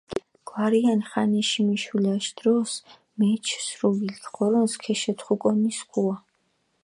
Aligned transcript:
გვარიანი 0.49 1.05
ხანიში 1.09 1.61
მიშულაში 1.67 2.31
დროს, 2.39 2.73
მეჩჷ 3.19 3.57
სრუვილქ, 3.67 4.23
ღორონს 4.35 4.73
ქეშეთხუკონი 4.83 5.71
სქუა. 5.79 6.15